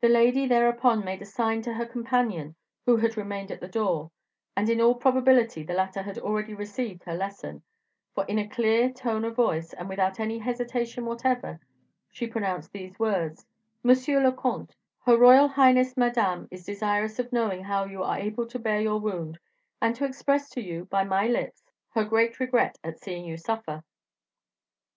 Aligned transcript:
The 0.00 0.08
lady 0.08 0.44
thereupon 0.48 1.04
made 1.04 1.22
a 1.22 1.24
sign 1.24 1.62
to 1.62 1.74
her 1.74 1.86
companion, 1.86 2.56
who 2.84 2.96
had 2.96 3.16
remained 3.16 3.52
at 3.52 3.60
the 3.60 3.68
door; 3.68 4.10
and 4.56 4.68
in 4.68 4.80
all 4.80 4.96
probability 4.96 5.62
the 5.62 5.72
latter 5.74 6.02
had 6.02 6.18
already 6.18 6.52
received 6.52 7.04
her 7.04 7.14
lesson, 7.14 7.62
for 8.12 8.24
in 8.24 8.40
a 8.40 8.48
clear 8.48 8.90
tone 8.92 9.24
of 9.24 9.36
voice, 9.36 9.72
and 9.72 9.88
without 9.88 10.18
any 10.18 10.40
hesitation 10.40 11.04
whatever, 11.06 11.60
she 12.10 12.26
pronounced 12.26 12.72
these 12.72 12.98
words: 12.98 13.46
"Monsieur 13.84 14.20
le 14.20 14.32
comte, 14.32 14.74
her 15.06 15.16
royal 15.16 15.46
highness 15.46 15.96
Madame 15.96 16.48
is 16.50 16.66
desirous 16.66 17.20
of 17.20 17.32
knowing 17.32 17.62
how 17.62 17.84
you 17.84 18.02
are 18.02 18.18
able 18.18 18.48
to 18.48 18.58
bear 18.58 18.80
your 18.80 18.98
wound, 18.98 19.38
and 19.80 19.94
to 19.94 20.04
express 20.04 20.50
to 20.50 20.60
you, 20.60 20.86
by 20.86 21.04
my 21.04 21.28
lips, 21.28 21.62
her 21.90 22.02
great 22.04 22.40
regret 22.40 22.78
at 22.82 22.98
seeing 22.98 23.24
you 23.24 23.36
suffer." 23.36 23.84